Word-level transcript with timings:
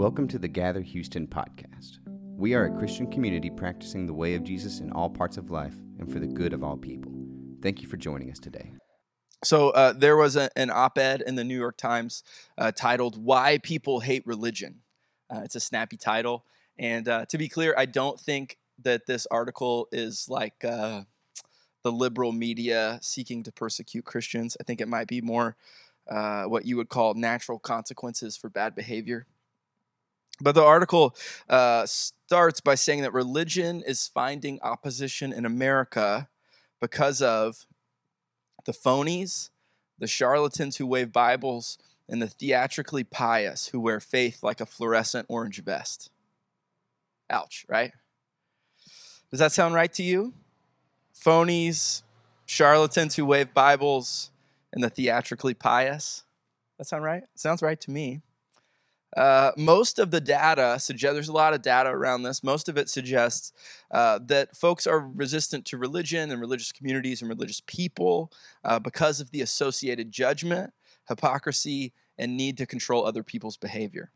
Welcome 0.00 0.28
to 0.28 0.38
the 0.38 0.48
Gather 0.48 0.80
Houston 0.80 1.26
podcast. 1.26 1.98
We 2.34 2.54
are 2.54 2.64
a 2.64 2.78
Christian 2.78 3.10
community 3.10 3.50
practicing 3.50 4.06
the 4.06 4.14
way 4.14 4.34
of 4.34 4.42
Jesus 4.42 4.80
in 4.80 4.90
all 4.92 5.10
parts 5.10 5.36
of 5.36 5.50
life 5.50 5.74
and 5.98 6.10
for 6.10 6.18
the 6.18 6.26
good 6.26 6.54
of 6.54 6.64
all 6.64 6.78
people. 6.78 7.12
Thank 7.60 7.82
you 7.82 7.86
for 7.86 7.98
joining 7.98 8.30
us 8.30 8.38
today. 8.38 8.72
So 9.44 9.68
uh, 9.68 9.92
there 9.92 10.16
was 10.16 10.36
a, 10.36 10.48
an 10.56 10.70
op-ed 10.70 11.22
in 11.26 11.34
the 11.34 11.44
New 11.44 11.58
York 11.58 11.76
Times 11.76 12.24
uh, 12.56 12.72
titled 12.72 13.22
"Why 13.22 13.58
People 13.58 14.00
Hate 14.00 14.26
Religion." 14.26 14.80
Uh, 15.28 15.42
it's 15.44 15.54
a 15.54 15.60
snappy 15.60 15.98
title, 15.98 16.46
and 16.78 17.06
uh, 17.06 17.26
to 17.26 17.36
be 17.36 17.50
clear, 17.50 17.74
I 17.76 17.84
don't 17.84 18.18
think 18.18 18.56
that 18.82 19.04
this 19.06 19.26
article 19.30 19.86
is 19.92 20.30
like 20.30 20.64
uh, 20.64 21.02
the 21.82 21.92
liberal 21.92 22.32
media 22.32 23.00
seeking 23.02 23.42
to 23.42 23.52
persecute 23.52 24.06
Christians. 24.06 24.56
I 24.58 24.64
think 24.64 24.80
it 24.80 24.88
might 24.88 25.08
be 25.08 25.20
more 25.20 25.56
uh, 26.10 26.44
what 26.44 26.64
you 26.64 26.78
would 26.78 26.88
call 26.88 27.12
natural 27.12 27.58
consequences 27.58 28.34
for 28.38 28.48
bad 28.48 28.74
behavior. 28.74 29.26
But 30.40 30.54
the 30.54 30.62
article 30.62 31.14
uh, 31.48 31.84
starts 31.86 32.60
by 32.60 32.74
saying 32.74 33.02
that 33.02 33.12
religion 33.12 33.82
is 33.86 34.08
finding 34.08 34.60
opposition 34.62 35.32
in 35.32 35.44
America 35.44 36.28
because 36.80 37.20
of 37.20 37.66
the 38.64 38.72
phonies, 38.72 39.50
the 39.98 40.06
charlatans 40.06 40.76
who 40.76 40.86
wave 40.86 41.12
Bibles, 41.12 41.78
and 42.08 42.20
the 42.20 42.28
theatrically 42.28 43.04
pious 43.04 43.68
who 43.68 43.80
wear 43.80 44.00
faith 44.00 44.42
like 44.42 44.60
a 44.60 44.66
fluorescent 44.66 45.26
orange 45.28 45.62
vest. 45.62 46.10
Ouch, 47.28 47.64
right? 47.68 47.92
Does 49.30 49.38
that 49.38 49.52
sound 49.52 49.74
right 49.74 49.92
to 49.92 50.02
you? 50.02 50.34
Phonies, 51.14 52.02
charlatans 52.46 53.14
who 53.14 53.24
wave 53.24 53.54
Bibles, 53.54 54.30
and 54.72 54.82
the 54.82 54.90
theatrically 54.90 55.54
pious? 55.54 56.24
That 56.78 56.86
sound 56.86 57.04
right? 57.04 57.24
Sounds 57.36 57.62
right 57.62 57.80
to 57.80 57.90
me. 57.90 58.22
Uh, 59.16 59.50
most 59.56 59.98
of 59.98 60.10
the 60.10 60.20
data 60.20 60.78
suggests 60.78 61.14
there's 61.14 61.28
a 61.28 61.32
lot 61.32 61.52
of 61.52 61.62
data 61.62 61.90
around 61.90 62.22
this. 62.22 62.44
Most 62.44 62.68
of 62.68 62.78
it 62.78 62.88
suggests 62.88 63.52
uh, 63.90 64.20
that 64.26 64.56
folks 64.56 64.86
are 64.86 65.00
resistant 65.00 65.64
to 65.66 65.76
religion 65.76 66.30
and 66.30 66.40
religious 66.40 66.70
communities 66.70 67.20
and 67.20 67.28
religious 67.28 67.60
people 67.66 68.30
uh, 68.64 68.78
because 68.78 69.20
of 69.20 69.30
the 69.32 69.40
associated 69.40 70.12
judgment, 70.12 70.72
hypocrisy, 71.08 71.92
and 72.18 72.36
need 72.36 72.56
to 72.58 72.66
control 72.66 73.04
other 73.04 73.22
people's 73.22 73.56
behavior. 73.56 74.12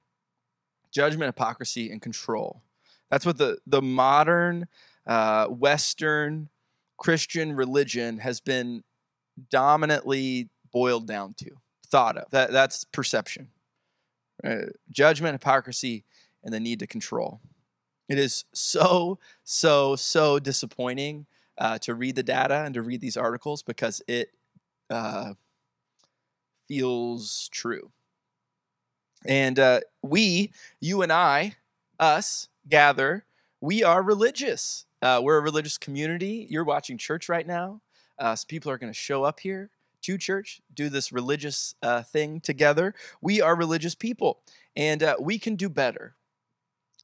Judgment, 0.93 1.29
hypocrisy, 1.29 1.91
and 1.91 2.01
control. 2.01 2.63
That's 3.11 3.27
what 3.27 3.39
the, 3.39 3.59
the 3.67 3.83
modern 3.83 4.69
uh, 5.07 5.47
Western 5.47 6.51
Christian 6.97 7.53
religion 7.55 8.19
has 8.19 8.41
been 8.41 8.85
dominantly 9.51 10.51
boiled 10.73 11.09
down 11.09 11.35
to, 11.35 11.51
thought 11.87 12.17
of. 12.17 12.31
That, 12.31 12.53
that's 12.53 12.85
perception. 12.85 13.49
Judgment, 14.91 15.35
hypocrisy, 15.35 16.05
and 16.43 16.53
the 16.53 16.61
need 16.61 16.79
to 16.81 16.87
control. 16.87 17.41
It 18.09 18.19
is 18.19 18.45
so, 18.53 19.19
so, 19.45 19.97
so 19.97 20.39
disappointing 20.39 21.27
uh, 21.57 21.79
to 21.79 21.95
read 21.95 22.17
the 22.17 22.23
data 22.23 22.63
and 22.65 22.75
to 22.75 22.83
read 22.83 23.01
these 23.01 23.17
articles 23.17 23.63
because 23.63 24.03
it 24.07 24.31
uh, 24.91 25.35
feels 26.69 27.49
true. 27.49 27.91
And 29.25 29.59
uh, 29.59 29.81
we, 30.03 30.53
you 30.81 31.01
and 31.03 31.13
I, 31.13 31.57
us, 31.99 32.49
gather, 32.69 33.25
we 33.61 33.83
are 33.83 34.03
religious. 34.03 34.85
Uh, 35.01 35.21
we're 35.23 35.39
a 35.39 35.43
religious 35.43 35.79
community. 35.79 36.47
You're 36.51 36.65
watching 36.65 36.99
church 36.99 37.29
right 37.29 37.47
now. 37.47 37.81
Uh, 38.19 38.37
so 38.37 38.45
people 38.47 38.71
are 38.71 38.79
going 38.79 38.93
to 38.93 38.99
show 38.99 39.25
up 39.25 39.41
here 39.41 39.71
to 40.05 40.19
church, 40.19 40.61
do 40.73 40.89
this 40.89 41.13
religious 41.13 41.75
uh, 41.83 42.03
thing 42.03 42.41
together. 42.41 42.95
We 43.21 43.41
are 43.41 43.57
religious 43.57 43.95
people, 43.95 44.41
and 44.77 45.03
uh, 45.03 45.17
we 45.19 45.39
can 45.39 45.57
do 45.57 45.69
better. 45.69 46.15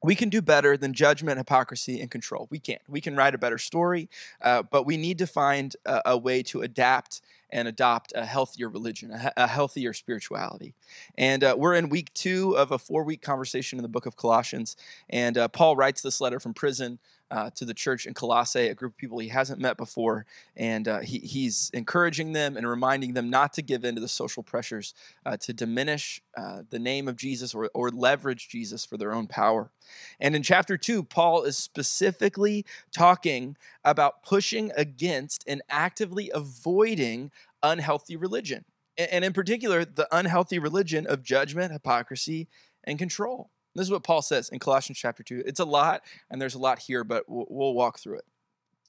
We 0.03 0.15
can 0.15 0.31
do 0.31 0.41
better 0.41 0.77
than 0.77 0.95
judgment, 0.95 1.39
hypocrisy, 1.39 2.01
and 2.01 2.11
control. 2.11 2.47
We 2.51 2.58
can't. 2.58 2.80
We 2.89 3.01
can 3.01 3.17
write 3.17 3.35
a 3.35 3.39
better 3.39 3.58
story, 3.58 4.08
uh, 4.41 4.63
but 4.63 4.86
we 4.86 4.97
need 4.97 5.19
to 5.19 5.27
find 5.27 5.77
a, 5.85 6.01
a, 6.07 6.19
way 6.19 6.42
to 6.45 6.63
adapt 6.63 7.20
and 7.51 7.69
adopt 7.69 8.13
a 8.14 8.24
healthier 8.24 8.70
religion, 8.70 9.11
a, 9.11 9.33
a 9.36 9.47
healthier 9.47 9.92
spirituality. 9.92 10.74
And 11.19 11.45
uh, 11.45 11.55
we're 11.58 11.74
in 11.74 11.91
week 11.91 12.14
two 12.14 12.57
of 12.57 12.70
a 12.70 12.79
four 12.79 13.05
week 13.05 13.20
conversation 13.20 13.79
in 13.79 13.83
the 13.83 13.89
book 13.89 14.07
of 14.07 14.17
Colossians. 14.17 14.77
And 15.11 15.36
uh, 15.36 15.48
Paul 15.48 15.77
writes 15.77 16.01
this 16.01 16.20
letter 16.20 16.41
from 16.41 16.55
prison 16.55 16.98
uh, 17.30 17.51
to 17.55 17.64
the 17.64 17.74
church 17.74 18.07
in 18.07 18.14
Colossae, 18.14 18.68
a 18.68 18.74
group 18.74 18.92
of 18.92 18.96
people 18.96 19.18
he 19.18 19.29
hasn't 19.29 19.61
met 19.61 19.77
before. 19.77 20.27
And 20.57 20.89
uh, 20.89 21.01
he, 21.01 21.18
he's 21.18 21.70
encouraging 21.73 22.33
them 22.33 22.57
and 22.57 22.68
reminding 22.68 23.14
them 23.14 23.30
not 23.30 23.52
to 23.55 23.63
give 23.63 23.85
in 23.85 23.95
to 23.95 24.01
the 24.01 24.08
social 24.08 24.42
pressures 24.42 24.95
uh, 25.24 25.36
to 25.39 25.52
diminish 25.52 26.23
uh, 26.36 26.63
the 26.70 26.79
name 26.79 27.08
of 27.08 27.17
Jesus 27.17 27.55
or, 27.55 27.70
or 27.74 27.91
leverage 27.91 28.48
Jesus 28.48 28.85
for 28.85 28.96
their 28.96 29.13
own 29.13 29.27
power. 29.27 29.70
And 30.18 30.35
in 30.35 30.42
chapter 30.42 30.77
two, 30.77 31.02
Paul 31.02 31.42
is 31.42 31.57
specifically 31.57 32.64
talking 32.92 33.57
about 33.85 34.23
pushing 34.23 34.73
against 34.77 35.45
and 35.47 35.62
actively 35.68 36.30
avoiding 36.35 37.30
unhealthy 37.62 38.17
religion. 38.17 38.64
And 38.98 39.24
in 39.24 39.33
particular, 39.33 39.85
the 39.85 40.08
unhealthy 40.12 40.58
religion 40.58 41.07
of 41.07 41.23
judgment, 41.23 41.73
hypocrisy, 41.73 42.48
and 42.85 42.98
control. 42.98 43.51
This 43.75 43.86
is 43.86 43.91
what 43.91 44.03
Paul 44.03 44.23
says 44.23 44.48
in 44.48 44.58
Colossians 44.58 44.98
chapter 44.98 45.23
2. 45.23 45.45
It's 45.47 45.61
a 45.61 45.64
lot, 45.64 46.03
and 46.31 46.41
there's 46.41 46.55
a 46.55 46.58
lot 46.58 46.81
here, 46.81 47.05
but 47.05 47.29
we'll, 47.29 47.47
we'll 47.48 47.75
walk 47.75 47.98
through 47.98 48.19
it. 48.19 48.25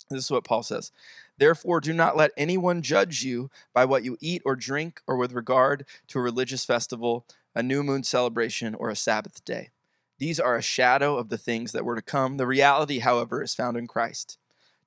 This 0.10 0.26
is 0.26 0.32
what 0.32 0.44
Paul 0.44 0.64
says. 0.64 0.92
Therefore, 1.38 1.80
do 1.80 1.94
not 1.94 2.18
let 2.18 2.32
anyone 2.36 2.82
judge 2.82 3.24
you 3.24 3.50
by 3.74 3.86
what 3.86 4.04
you 4.04 4.18
eat 4.20 4.42
or 4.46 4.56
drink, 4.56 5.02
or 5.08 5.18
with 5.18 5.34
regard 5.34 5.86
to 6.08 6.20
a 6.20 6.22
religious 6.22 6.66
festival, 6.66 7.26
a 7.56 7.64
new 7.64 7.84
moon 7.84 8.04
celebration, 8.04 8.76
or 8.76 8.90
a 8.90 8.96
Sabbath 8.96 9.44
day. 9.46 9.70
These 10.18 10.40
are 10.40 10.56
a 10.56 10.62
shadow 10.62 11.18
of 11.18 11.30
the 11.30 11.38
things 11.38 11.72
that 11.72 11.86
were 11.86 11.96
to 11.96 12.02
come. 12.02 12.38
The 12.38 12.48
reality, 12.48 13.00
however, 13.00 13.42
is 13.42 13.56
found 13.56 13.78
in 13.78 13.88
Christ. 13.88 14.38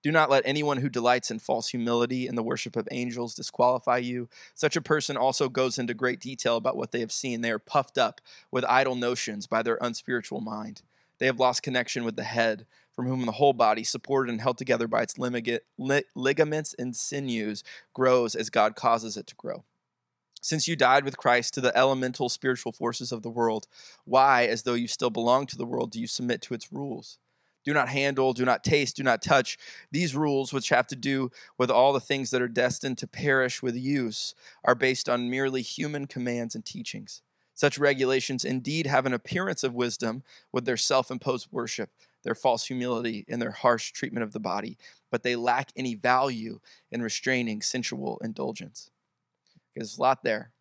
Do 0.04 0.12
not 0.12 0.28
let 0.28 0.42
anyone 0.44 0.76
who 0.76 0.90
delights 0.90 1.30
in 1.30 1.38
false 1.38 1.68
humility 1.68 2.26
and 2.26 2.36
the 2.36 2.42
worship 2.42 2.76
of 2.76 2.86
angels 2.90 3.34
disqualify 3.34 3.96
you. 3.96 4.28
Such 4.54 4.76
a 4.76 4.82
person 4.82 5.16
also 5.16 5.48
goes 5.48 5.78
into 5.78 5.94
great 5.94 6.20
detail 6.20 6.58
about 6.58 6.76
what 6.76 6.92
they 6.92 7.00
have 7.00 7.10
seen. 7.10 7.40
They 7.40 7.50
are 7.50 7.58
puffed 7.58 7.96
up 7.96 8.20
with 8.50 8.66
idle 8.66 8.96
notions 8.96 9.46
by 9.46 9.62
their 9.62 9.78
unspiritual 9.80 10.42
mind. 10.42 10.82
They 11.18 11.24
have 11.24 11.40
lost 11.40 11.62
connection 11.62 12.04
with 12.04 12.16
the 12.16 12.24
head, 12.24 12.66
from 12.92 13.06
whom 13.06 13.24
the 13.24 13.32
whole 13.32 13.54
body, 13.54 13.82
supported 13.82 14.30
and 14.30 14.42
held 14.42 14.58
together 14.58 14.86
by 14.86 15.00
its 15.04 15.16
ligaments 15.18 16.74
and 16.78 16.94
sinews, 16.94 17.64
grows 17.94 18.34
as 18.34 18.50
God 18.50 18.76
causes 18.76 19.16
it 19.16 19.26
to 19.28 19.34
grow. 19.36 19.64
Since 20.42 20.68
you 20.68 20.76
died 20.76 21.06
with 21.06 21.16
Christ 21.16 21.54
to 21.54 21.62
the 21.62 21.74
elemental 21.74 22.28
spiritual 22.28 22.72
forces 22.72 23.10
of 23.10 23.22
the 23.22 23.30
world, 23.30 23.66
why, 24.04 24.44
as 24.44 24.64
though 24.64 24.74
you 24.74 24.86
still 24.86 25.08
belong 25.08 25.46
to 25.46 25.56
the 25.56 25.64
world, 25.64 25.92
do 25.92 25.98
you 25.98 26.06
submit 26.06 26.42
to 26.42 26.52
its 26.52 26.70
rules? 26.70 27.16
Do 27.64 27.72
not 27.72 27.88
handle, 27.88 28.32
do 28.32 28.44
not 28.44 28.62
taste, 28.64 28.96
do 28.96 29.02
not 29.02 29.22
touch. 29.22 29.58
These 29.90 30.14
rules, 30.14 30.52
which 30.52 30.68
have 30.68 30.86
to 30.88 30.96
do 30.96 31.30
with 31.58 31.70
all 31.70 31.92
the 31.92 32.00
things 32.00 32.30
that 32.30 32.42
are 32.42 32.48
destined 32.48 32.98
to 32.98 33.06
perish 33.06 33.62
with 33.62 33.76
use, 33.76 34.34
are 34.64 34.74
based 34.74 35.08
on 35.08 35.30
merely 35.30 35.62
human 35.62 36.06
commands 36.06 36.54
and 36.54 36.64
teachings. 36.64 37.22
Such 37.54 37.78
regulations 37.78 38.44
indeed 38.44 38.86
have 38.86 39.06
an 39.06 39.14
appearance 39.14 39.62
of 39.62 39.74
wisdom 39.74 40.24
with 40.52 40.64
their 40.64 40.76
self 40.76 41.10
imposed 41.10 41.48
worship, 41.52 41.90
their 42.24 42.34
false 42.34 42.66
humility, 42.66 43.24
and 43.28 43.40
their 43.40 43.52
harsh 43.52 43.92
treatment 43.92 44.24
of 44.24 44.32
the 44.32 44.40
body, 44.40 44.76
but 45.10 45.22
they 45.22 45.36
lack 45.36 45.70
any 45.76 45.94
value 45.94 46.58
in 46.90 47.00
restraining 47.00 47.62
sensual 47.62 48.18
indulgence. 48.24 48.90
There's 49.74 49.98
a 49.98 50.00
lot 50.00 50.24
there. 50.24 50.53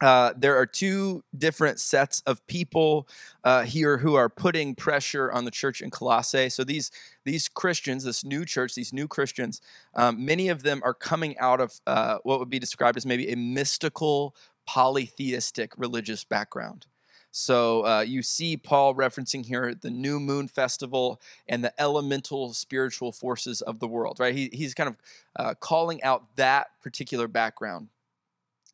Uh, 0.00 0.32
there 0.36 0.56
are 0.56 0.64
two 0.64 1.22
different 1.36 1.78
sets 1.78 2.22
of 2.26 2.46
people 2.46 3.06
uh, 3.44 3.62
here 3.62 3.98
who 3.98 4.14
are 4.14 4.28
putting 4.28 4.74
pressure 4.74 5.30
on 5.30 5.44
the 5.44 5.50
church 5.50 5.82
in 5.82 5.90
Colossae. 5.90 6.48
So 6.48 6.64
these 6.64 6.90
these 7.24 7.48
Christians, 7.48 8.04
this 8.04 8.24
new 8.24 8.46
church, 8.46 8.74
these 8.74 8.92
new 8.94 9.06
Christians, 9.06 9.60
um, 9.94 10.24
many 10.24 10.48
of 10.48 10.62
them 10.62 10.80
are 10.84 10.94
coming 10.94 11.38
out 11.38 11.60
of 11.60 11.80
uh, 11.86 12.18
what 12.22 12.38
would 12.38 12.48
be 12.48 12.58
described 12.58 12.96
as 12.96 13.04
maybe 13.04 13.30
a 13.30 13.36
mystical, 13.36 14.34
polytheistic 14.66 15.74
religious 15.76 16.24
background. 16.24 16.86
So 17.32 17.86
uh, 17.86 18.00
you 18.00 18.22
see 18.22 18.56
Paul 18.56 18.94
referencing 18.94 19.46
here 19.46 19.74
the 19.74 19.90
new 19.90 20.18
moon 20.18 20.48
festival 20.48 21.20
and 21.46 21.62
the 21.62 21.78
elemental 21.80 22.52
spiritual 22.54 23.12
forces 23.12 23.60
of 23.60 23.78
the 23.78 23.86
world, 23.86 24.18
right? 24.18 24.34
He, 24.34 24.50
he's 24.52 24.74
kind 24.74 24.88
of 24.88 24.96
uh, 25.36 25.54
calling 25.60 26.02
out 26.02 26.36
that 26.36 26.68
particular 26.82 27.28
background 27.28 27.88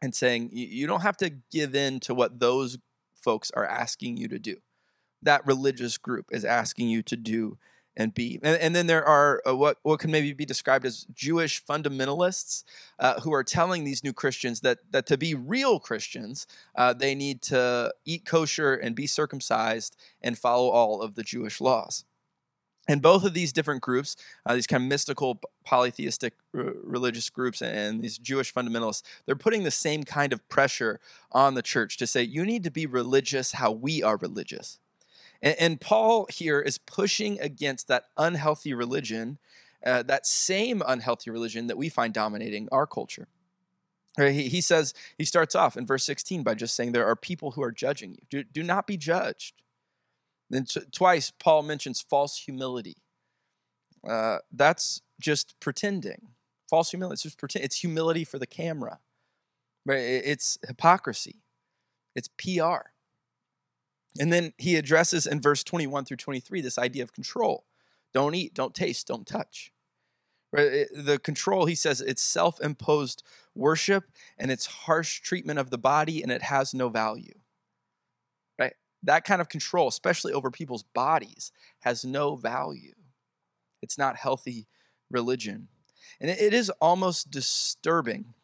and 0.03 0.15
saying 0.15 0.51
you 0.53 0.87
don't 0.87 1.03
have 1.03 1.17
to 1.19 1.31
give 1.51 1.75
in 1.75 2.01
to 2.01 2.15
what 2.15 2.41
those 2.41 2.79
folks 3.15 3.51
are 3.53 3.67
asking 3.67 4.17
you 4.17 4.29
to 4.29 4.39
do. 4.39 4.57
That 5.23 5.47
religious 5.47 5.99
group 5.99 6.27
is 6.31 6.45
asking 6.45 6.89
you 6.89 7.03
to 7.05 7.17
do 7.17 7.59
and 7.97 8.13
be. 8.13 8.39
And, 8.43 8.61
and 8.61 8.77
then 8.77 8.87
there 8.87 9.05
are 9.05 9.43
uh, 9.49 9.57
what 9.57 9.79
what 9.83 10.01
can 10.01 10.11
maybe 10.11 10.33
be 10.33 10.45
described 10.45 10.85
as 10.85 11.07
Jewish 11.15 11.65
fundamentalists 11.65 12.65
uh, 12.99 13.21
who 13.21 13.33
are 13.33 13.43
telling 13.43 13.85
these 13.85 14.05
new 14.05 14.13
Christians 14.13 14.61
that 14.61 14.79
that 14.91 15.07
to 15.07 15.17
be 15.17 15.35
real 15.35 15.81
Christians, 15.81 16.47
uh, 16.77 16.93
they 16.93 17.15
need 17.15 17.43
to 17.43 17.93
eat 18.05 18.27
kosher 18.27 18.75
and 18.75 18.95
be 18.95 19.07
circumcised 19.07 19.97
and 20.21 20.39
follow 20.39 20.69
all 20.69 21.01
of 21.01 21.15
the 21.15 21.23
Jewish 21.23 21.61
laws. 21.61 22.05
And 22.88 23.03
both 23.03 23.25
of 23.25 23.35
these 23.35 23.53
different 23.53 23.83
groups, 23.83 24.17
uh, 24.44 24.55
these 24.55 24.67
kind 24.67 24.85
of 24.85 24.88
mystical 24.88 25.41
polytheistic 25.65 26.35
r- 26.55 26.73
religious 26.85 27.31
groups 27.31 27.61
and 27.61 28.03
these 28.03 28.17
Jewish 28.17 28.55
fundamentalists, 28.55 29.03
they're 29.25 29.35
putting 29.35 29.65
the 29.65 29.71
same 29.71 30.05
kind 30.05 30.33
of 30.33 30.49
pressure 30.49 31.00
on 31.33 31.55
the 31.55 31.62
church 31.62 31.97
to 31.97 32.06
say, 32.06 32.23
you 32.23 32.44
need 32.44 32.62
to 32.65 32.71
be 32.71 32.87
religious 32.87 33.53
how 33.53 33.73
we 33.73 34.03
are 34.03 34.17
religious. 34.17 34.79
And, 35.43 35.56
and 35.59 35.81
Paul 35.81 36.27
here 36.31 36.61
is 36.61 36.79
pushing 36.79 37.41
against 37.41 37.88
that 37.88 38.05
unhealthy 38.17 38.73
religion, 38.73 39.38
uh, 39.85 40.05
that 40.05 40.27
same 40.27 40.83
unhealthy 40.87 41.31
religion 41.31 41.67
that 41.67 41.77
we 41.77 41.88
find 41.88 42.15
dominating 42.15 42.69
our 42.71 42.87
culture. 42.87 43.27
He, 44.17 44.49
he 44.49 44.61
says, 44.61 44.94
he 45.19 45.25
starts 45.25 45.55
off 45.55 45.77
in 45.77 45.87
verse 45.87 46.05
16 46.05 46.43
by 46.43 46.55
just 46.55 46.75
saying, 46.75 46.93
There 46.93 47.06
are 47.06 47.17
people 47.17 47.50
who 47.50 47.62
are 47.62 47.73
judging 47.73 48.12
you. 48.12 48.23
Do, 48.31 48.44
do 48.44 48.62
not 48.62 48.87
be 48.87 48.97
judged. 48.97 49.55
Then 50.51 50.65
t- 50.65 50.81
twice 50.93 51.31
Paul 51.31 51.63
mentions 51.63 52.01
false 52.01 52.39
humility. 52.39 52.97
Uh, 54.07 54.39
that's 54.53 55.03
just 55.21 55.59
pretending. 55.61 56.29
False 56.69 56.91
humility. 56.91 57.15
It's 57.15 57.23
just 57.23 57.39
pretend. 57.39 57.65
It's 57.65 57.81
humility 57.81 58.25
for 58.25 58.39
the 58.39 58.47
camera. 58.47 59.01
Right? 59.85 59.99
It's 59.99 60.59
hypocrisy. 60.67 61.43
It's 62.15 62.29
PR. 62.29 62.91
And 64.19 64.33
then 64.33 64.53
he 64.57 64.77
addresses 64.77 65.27
in 65.27 65.41
verse 65.41 65.63
21 65.63 66.05
through 66.05 66.17
23 66.17 66.61
this 66.61 66.79
idea 66.79 67.03
of 67.03 67.13
control. 67.13 67.65
Don't 68.15 68.35
eat, 68.35 68.55
don't 68.55 68.75
taste, 68.75 69.09
don't 69.09 69.27
touch. 69.27 69.73
Right? 70.53 70.87
The 70.95 71.19
control, 71.19 71.67
he 71.67 71.75
says, 71.75 72.01
it's 72.01 72.23
self 72.23 72.61
imposed 72.61 73.23
worship 73.55 74.05
and 74.39 74.51
it's 74.51 74.67
harsh 74.67 75.21
treatment 75.21 75.59
of 75.59 75.71
the 75.71 75.79
body 75.79 76.23
and 76.23 76.33
it 76.33 76.43
has 76.43 76.73
no 76.73 76.89
value 76.89 77.35
that 79.06 79.25
kind 79.25 79.41
of 79.41 79.49
control, 79.49 79.88
especially 79.88 80.32
over 80.32 80.50
people's 80.50 80.82
bodies, 80.82 81.53
has 81.81 82.05
no 82.05 82.37
value. 82.37 82.94
It's 83.82 83.99
not 83.99 84.17
healthy 84.17 84.67
religion. 85.11 85.69
And 86.20 86.31
it 86.31 86.55
is 86.55 86.70
almost 86.81 87.31
disturbing 87.31 88.35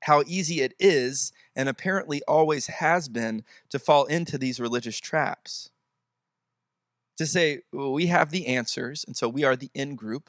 how 0.00 0.22
easy 0.26 0.60
it 0.60 0.74
is, 0.78 1.32
and 1.56 1.68
apparently 1.68 2.20
always 2.28 2.66
has 2.66 3.08
been, 3.08 3.42
to 3.70 3.78
fall 3.78 4.04
into 4.04 4.36
these 4.36 4.60
religious 4.60 5.00
traps. 5.00 5.70
To 7.16 7.26
say, 7.26 7.60
well, 7.72 7.92
we 7.92 8.06
have 8.06 8.30
the 8.30 8.46
answers, 8.46 9.04
and 9.06 9.16
so 9.16 9.28
we 9.28 9.44
are 9.44 9.56
the 9.56 9.70
in 9.72 9.96
group. 9.96 10.28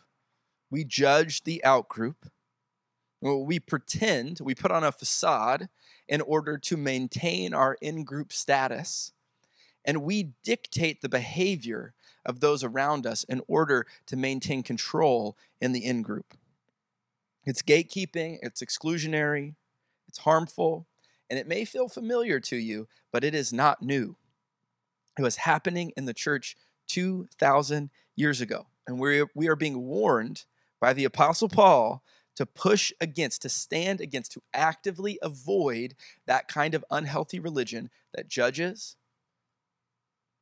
We 0.71 0.85
judge 0.85 1.43
the 1.43 1.63
out 1.65 1.89
group. 1.89 2.29
We 3.21 3.59
pretend, 3.59 4.39
we 4.41 4.55
put 4.55 4.71
on 4.71 4.83
a 4.83 4.91
facade 4.91 5.67
in 6.07 6.21
order 6.21 6.57
to 6.57 6.77
maintain 6.77 7.53
our 7.53 7.75
in 7.81 8.03
group 8.03 8.31
status 8.31 9.11
and 9.85 10.03
we 10.03 10.31
dictate 10.43 11.01
the 11.01 11.09
behavior 11.09 11.93
of 12.25 12.39
those 12.39 12.63
around 12.63 13.05
us 13.05 13.23
in 13.25 13.41
order 13.47 13.85
to 14.07 14.17
maintain 14.17 14.63
control 14.63 15.37
in 15.61 15.71
the 15.71 15.85
in 15.85 16.01
group. 16.01 16.33
It's 17.45 17.61
gatekeeping, 17.61 18.39
it's 18.41 18.63
exclusionary, 18.63 19.53
it's 20.07 20.19
harmful, 20.19 20.87
and 21.29 21.37
it 21.39 21.47
may 21.47 21.63
feel 21.65 21.87
familiar 21.87 22.39
to 22.39 22.55
you, 22.55 22.87
but 23.11 23.23
it 23.23 23.35
is 23.35 23.53
not 23.53 23.81
new. 23.81 24.15
It 25.17 25.21
was 25.21 25.37
happening 25.37 25.93
in 25.95 26.05
the 26.05 26.13
church 26.13 26.57
2,000 26.87 27.89
years 28.15 28.41
ago. 28.41 28.67
And 28.87 28.99
we 28.99 29.23
we 29.33 29.47
are 29.47 29.55
being 29.55 29.83
warned 29.83 30.45
by 30.79 30.93
the 30.93 31.05
Apostle 31.05 31.49
Paul 31.49 32.03
to 32.35 32.45
push 32.45 32.91
against, 32.99 33.41
to 33.43 33.49
stand 33.49 34.01
against, 34.01 34.33
to 34.33 34.41
actively 34.53 35.17
avoid 35.21 35.95
that 36.27 36.47
kind 36.47 36.75
of 36.75 36.85
unhealthy 36.91 37.39
religion 37.39 37.89
that 38.13 38.27
judges, 38.27 38.95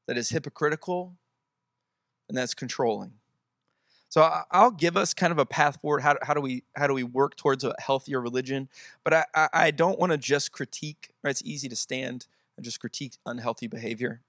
that 0.08 0.18
is 0.18 0.30
hypocritical, 0.30 1.16
and 2.28 2.38
that's 2.38 2.54
controlling. 2.54 3.14
So 4.14 4.30
I'll 4.52 4.70
give 4.70 4.96
us 4.96 5.12
kind 5.12 5.32
of 5.32 5.40
a 5.40 5.46
path 5.46 5.82
forward. 5.82 6.02
How, 6.02 6.16
how 6.22 6.36
do 6.36 6.42
we 6.42 6.64
how 6.76 6.86
do 6.86 6.94
we 6.94 7.02
work 7.02 7.36
towards 7.36 7.64
a 7.64 7.74
healthier 7.80 8.22
religion? 8.22 8.70
But 9.04 9.28
I, 9.34 9.50
I, 9.52 9.72
don't 9.72 9.98
want 9.98 10.12
to 10.12 10.20
just 10.20 10.52
critique. 10.52 11.10
Right? 11.24 11.32
It's 11.32 11.42
easy 11.44 11.68
to 11.68 11.76
stand 11.76 12.28
and 12.56 12.64
just 12.64 12.80
critique 12.80 13.14
unhealthy 13.26 13.66
behavior. 13.66 14.22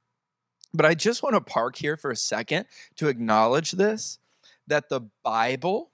But 0.72 0.86
I 0.86 0.94
just 0.94 1.22
want 1.22 1.34
to 1.34 1.40
park 1.42 1.76
here 1.76 1.98
for 1.98 2.10
a 2.10 2.16
second 2.16 2.64
to 2.96 3.08
acknowledge 3.08 3.72
this 3.72 4.18
that 4.66 4.88
the 4.88 5.02
Bible, 5.22 5.90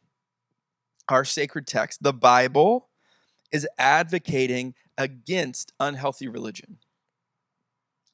our 1.09 1.25
sacred 1.25 1.67
text, 1.67 2.01
the 2.01 2.13
Bible, 2.13 2.87
is 3.51 3.67
advocating 3.77 4.75
against 4.97 5.73
unhealthy 5.81 6.29
religion. 6.29 6.79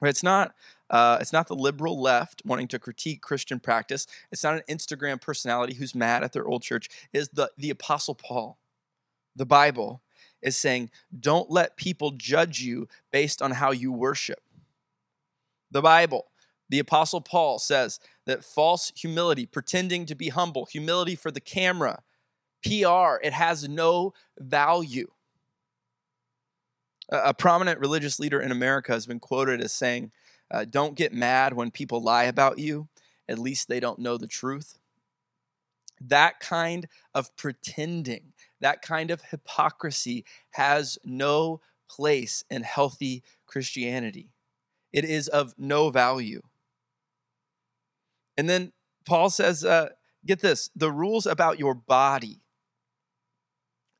Right? 0.01 0.09
It's 0.09 0.23
not 0.23 0.55
uh, 0.91 1.19
it's 1.21 1.33
not 1.33 1.49
the 1.49 1.55
liberal 1.55 2.01
left 2.01 2.43
wanting 2.45 2.69
to 2.69 2.79
critique 2.79 3.23
Christian 3.23 3.59
practice. 3.59 4.07
It's 4.31 4.45
not 4.45 4.55
an 4.55 4.63
Instagram 4.69 5.21
personality 5.21 5.75
who's 5.75 5.95
mad 5.95 6.23
at 6.23 6.33
their 6.33 6.47
old 6.47 6.63
church. 6.63 6.89
It 7.13 7.19
is 7.19 7.29
the, 7.31 7.51
the 7.59 7.71
Apostle 7.71 8.15
Paul. 8.15 8.59
The 9.35 9.47
Bible 9.47 10.03
is 10.43 10.57
saying, 10.57 10.91
don't 11.19 11.51
let 11.51 11.77
people 11.77 12.13
judge 12.13 12.61
you 12.61 12.89
based 13.11 13.43
on 13.43 13.53
how 13.53 13.73
you 13.73 13.93
worship. 13.93 14.41
The 15.71 15.83
Bible, 15.83 16.27
the 16.69 16.79
Apostle 16.79 17.21
Paul 17.21 17.59
says 17.59 17.99
that 18.27 18.45
false 18.45 18.93
humility, 18.97 19.45
pretending 19.45 20.07
to 20.07 20.15
be 20.15 20.29
humble, 20.29 20.67
humility 20.67 21.17
for 21.17 21.31
the 21.31 21.41
camera, 21.41 22.03
PR, 22.63 23.21
it 23.23 23.33
has 23.33 23.69
no 23.69 24.15
value. 24.39 25.09
A, 27.11 27.17
a 27.27 27.35
prominent 27.35 27.81
religious 27.81 28.21
leader 28.21 28.41
in 28.41 28.53
America 28.53 28.93
has 28.93 29.07
been 29.07 29.21
quoted 29.21 29.61
as 29.61 29.73
saying, 29.73 30.13
uh, 30.51 30.65
don't 30.65 30.95
get 30.95 31.13
mad 31.13 31.55
when 31.55 31.71
people 31.71 32.03
lie 32.03 32.25
about 32.25 32.59
you. 32.59 32.89
At 33.29 33.39
least 33.39 33.69
they 33.69 33.81
don't 33.81 33.99
know 33.99 34.17
the 34.17 34.29
truth. 34.29 34.79
That 36.01 36.41
kind 36.41 36.87
of 37.15 37.35
pretending, 37.37 38.33
that 38.61 38.83
kind 38.83 39.11
of 39.11 39.23
hypocrisy 39.23 40.25
has 40.51 40.99
no 41.05 41.61
place 41.89 42.45
in 42.51 42.63
healthy 42.63 43.23
Christianity. 43.47 44.31
It 44.93 45.05
is 45.05 45.29
of 45.29 45.55
no 45.59 45.91
value. 45.91 46.43
And 48.37 48.49
then 48.49 48.73
Paul 49.07 49.31
says, 49.31 49.65
uh, 49.65 49.91
get 50.25 50.41
this 50.41 50.71
the 50.77 50.93
rules 50.93 51.27
about 51.27 51.59
your 51.59 51.75
body, 51.75 52.41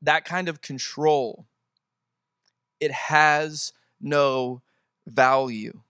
that 0.01 0.25
kind 0.25 0.47
of 0.47 0.61
control, 0.61 1.47
it 2.79 2.91
has 2.91 3.73
no 3.99 4.61
value. 5.07 5.81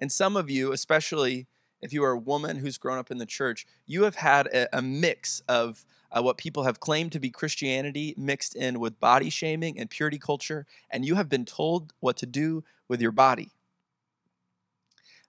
And 0.00 0.10
some 0.10 0.36
of 0.36 0.50
you, 0.50 0.72
especially 0.72 1.46
if 1.80 1.92
you 1.92 2.02
are 2.02 2.12
a 2.12 2.18
woman 2.18 2.56
who's 2.56 2.78
grown 2.78 2.98
up 2.98 3.10
in 3.10 3.18
the 3.18 3.26
church, 3.26 3.66
you 3.86 4.02
have 4.02 4.16
had 4.16 4.46
a, 4.48 4.78
a 4.78 4.82
mix 4.82 5.40
of 5.46 5.84
uh, 6.10 6.22
what 6.22 6.38
people 6.38 6.64
have 6.64 6.80
claimed 6.80 7.12
to 7.12 7.20
be 7.20 7.30
Christianity 7.30 8.14
mixed 8.16 8.56
in 8.56 8.80
with 8.80 8.98
body 8.98 9.30
shaming 9.30 9.78
and 9.78 9.88
purity 9.88 10.18
culture, 10.18 10.66
and 10.90 11.04
you 11.04 11.14
have 11.14 11.28
been 11.28 11.44
told 11.44 11.92
what 12.00 12.16
to 12.16 12.26
do 12.26 12.64
with 12.88 13.00
your 13.00 13.12
body. 13.12 13.52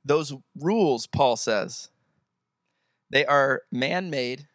Those 0.04 0.34
rules, 0.56 1.06
Paul 1.06 1.36
says, 1.36 1.90
they 3.12 3.26
are 3.26 3.64
man 3.72 4.10
made. 4.10 4.48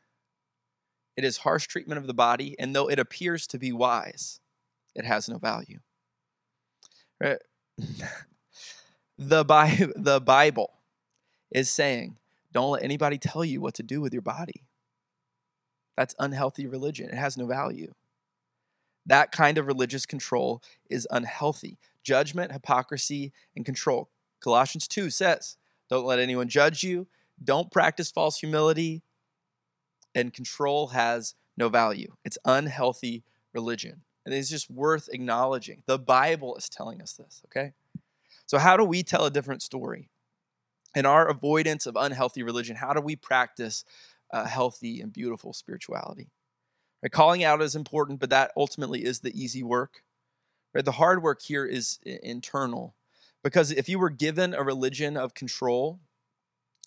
It 1.16 1.24
is 1.24 1.38
harsh 1.38 1.66
treatment 1.66 1.98
of 1.98 2.06
the 2.06 2.14
body, 2.14 2.56
and 2.58 2.74
though 2.74 2.88
it 2.88 2.98
appears 2.98 3.46
to 3.48 3.58
be 3.58 3.70
wise, 3.70 4.40
it 4.94 5.04
has 5.04 5.28
no 5.28 5.38
value. 5.38 5.78
Right? 7.20 7.38
the, 9.18 9.44
Bi- 9.44 9.88
the 9.96 10.20
Bible 10.20 10.72
is 11.50 11.70
saying, 11.70 12.16
don't 12.52 12.70
let 12.70 12.82
anybody 12.82 13.18
tell 13.18 13.44
you 13.44 13.60
what 13.60 13.74
to 13.74 13.82
do 13.82 14.00
with 14.00 14.12
your 14.12 14.22
body. 14.22 14.64
That's 15.96 16.14
unhealthy 16.18 16.66
religion. 16.66 17.08
It 17.08 17.16
has 17.16 17.36
no 17.36 17.46
value. 17.46 17.92
That 19.06 19.32
kind 19.32 19.56
of 19.56 19.66
religious 19.66 20.04
control 20.04 20.62
is 20.90 21.06
unhealthy. 21.10 21.78
Judgment, 22.02 22.52
hypocrisy, 22.52 23.32
and 23.54 23.64
control. 23.64 24.10
Colossians 24.40 24.88
2 24.88 25.10
says, 25.10 25.56
Don't 25.88 26.04
let 26.04 26.18
anyone 26.18 26.48
judge 26.48 26.82
you, 26.82 27.06
don't 27.42 27.70
practice 27.70 28.10
false 28.10 28.38
humility, 28.38 29.02
and 30.14 30.32
control 30.32 30.88
has 30.88 31.34
no 31.56 31.68
value. 31.68 32.12
It's 32.24 32.38
unhealthy 32.44 33.22
religion. 33.52 34.02
And 34.24 34.34
it's 34.34 34.50
just 34.50 34.70
worth 34.70 35.08
acknowledging. 35.12 35.82
The 35.86 35.98
Bible 35.98 36.56
is 36.56 36.68
telling 36.68 37.00
us 37.00 37.12
this, 37.12 37.42
okay? 37.46 37.72
So, 38.46 38.58
how 38.58 38.76
do 38.76 38.84
we 38.84 39.02
tell 39.02 39.24
a 39.24 39.30
different 39.30 39.62
story? 39.62 40.08
In 40.94 41.04
our 41.04 41.28
avoidance 41.28 41.84
of 41.84 41.96
unhealthy 41.96 42.42
religion, 42.42 42.76
how 42.76 42.94
do 42.94 43.00
we 43.00 43.16
practice 43.16 43.84
a 44.32 44.48
healthy 44.48 45.00
and 45.00 45.12
beautiful 45.12 45.52
spirituality? 45.52 46.30
Right? 47.02 47.12
Calling 47.12 47.44
out 47.44 47.60
is 47.60 47.76
important, 47.76 48.20
but 48.20 48.30
that 48.30 48.52
ultimately 48.56 49.04
is 49.04 49.20
the 49.20 49.38
easy 49.38 49.62
work. 49.62 50.02
Right? 50.74 50.84
The 50.84 50.92
hard 50.92 51.22
work 51.22 51.42
here 51.42 51.66
is 51.66 51.98
internal. 52.04 52.94
Because 53.42 53.70
if 53.70 53.88
you 53.88 53.98
were 53.98 54.10
given 54.10 54.54
a 54.54 54.62
religion 54.62 55.16
of 55.16 55.34
control, 55.34 56.00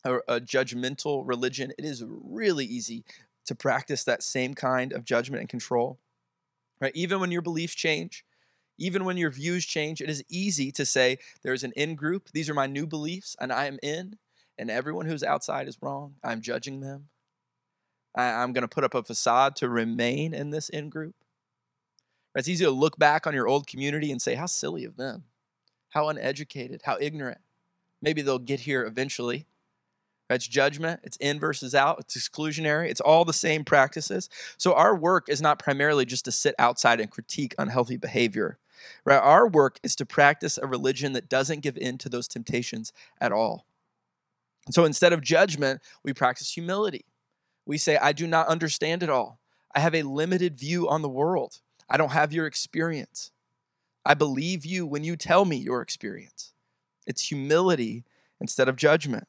a, 0.03 0.15
a 0.27 0.41
judgmental 0.41 1.23
religion, 1.25 1.71
it 1.77 1.85
is 1.85 2.03
really 2.07 2.65
easy 2.65 3.03
to 3.45 3.55
practice 3.55 4.03
that 4.05 4.23
same 4.23 4.53
kind 4.53 4.93
of 4.93 5.05
judgment 5.05 5.41
and 5.41 5.49
control. 5.49 5.99
Right? 6.81 6.91
Even 6.95 7.19
when 7.19 7.31
your 7.31 7.41
beliefs 7.41 7.75
change, 7.75 8.25
even 8.79 9.05
when 9.05 9.17
your 9.17 9.29
views 9.29 9.65
change, 9.65 10.01
it 10.01 10.09
is 10.09 10.23
easy 10.29 10.71
to 10.71 10.85
say 10.85 11.19
there's 11.43 11.63
an 11.63 11.73
in 11.75 11.95
group. 11.95 12.29
These 12.33 12.49
are 12.49 12.53
my 12.53 12.65
new 12.65 12.87
beliefs, 12.87 13.35
and 13.39 13.51
I 13.51 13.65
am 13.65 13.77
in. 13.83 14.17
and 14.57 14.69
everyone 14.69 15.05
who's 15.05 15.23
outside 15.23 15.69
is 15.69 15.77
wrong. 15.81 16.15
I'm 16.21 16.41
judging 16.41 16.81
them. 16.81 17.07
I, 18.13 18.43
am 18.43 18.51
going 18.51 18.63
to 18.63 18.67
put 18.67 18.83
up 18.83 18.93
a 18.93 19.03
facade 19.03 19.55
to 19.57 19.69
remain 19.69 20.33
in 20.33 20.49
this 20.49 20.67
in 20.67 20.89
group. 20.89 21.15
It's 22.35 22.49
easy 22.49 22.65
to 22.65 22.71
look 22.71 22.97
back 22.97 23.25
on 23.25 23.33
your 23.33 23.47
old 23.47 23.67
community 23.67 24.11
and 24.11 24.21
say, 24.21 24.35
how 24.35 24.47
silly 24.47 24.83
of 24.83 24.97
them, 24.97 25.23
how 25.91 26.09
uneducated, 26.09 26.81
how 26.83 26.97
ignorant. 26.99 27.39
Maybe 28.01 28.21
they'll 28.21 28.39
get 28.39 28.61
here 28.61 28.85
eventually. 28.85 29.45
That's 30.27 30.47
judgment. 30.47 30.99
It's 31.03 31.17
in 31.17 31.39
versus 31.39 31.73
out. 31.73 31.99
It's 31.99 32.15
exclusionary. 32.15 32.89
It's 32.89 33.01
all 33.01 33.25
the 33.25 33.33
same 33.33 33.63
practices. 33.63 34.29
So 34.57 34.73
our 34.73 34.95
work 34.95 35.27
is 35.27 35.41
not 35.41 35.57
primarily 35.57 36.05
just 36.05 36.25
to 36.25 36.31
sit 36.31 36.53
outside 36.59 36.99
and 36.99 37.09
critique 37.09 37.55
unhealthy 37.57 37.97
behavior. 37.97 38.59
Right? 39.05 39.17
Our 39.17 39.47
work 39.47 39.79
is 39.83 39.95
to 39.97 40.05
practice 40.05 40.57
a 40.57 40.67
religion 40.67 41.13
that 41.13 41.29
doesn't 41.29 41.61
give 41.61 41.77
in 41.77 41.97
to 41.99 42.09
those 42.09 42.27
temptations 42.27 42.93
at 43.19 43.31
all. 43.31 43.65
And 44.65 44.75
so 44.75 44.85
instead 44.85 45.13
of 45.13 45.21
judgment, 45.21 45.81
we 46.03 46.13
practice 46.13 46.51
humility. 46.53 47.05
We 47.65 47.77
say, 47.77 47.97
I 47.97 48.11
do 48.11 48.27
not 48.27 48.47
understand 48.47 49.03
it 49.03 49.09
all. 49.09 49.39
I 49.73 49.79
have 49.79 49.95
a 49.95 50.03
limited 50.03 50.57
view 50.57 50.87
on 50.89 51.01
the 51.01 51.09
world. 51.09 51.59
I 51.89 51.97
don't 51.97 52.11
have 52.11 52.33
your 52.33 52.45
experience. 52.45 53.31
I 54.05 54.13
believe 54.13 54.65
you 54.65 54.85
when 54.85 55.03
you 55.03 55.15
tell 55.15 55.45
me 55.45 55.57
your 55.57 55.81
experience. 55.81 56.53
It's 57.05 57.29
humility 57.29 58.05
instead 58.39 58.69
of 58.69 58.75
judgment. 58.75 59.27